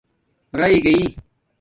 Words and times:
رای 0.59 0.77
گئ 0.85 1.01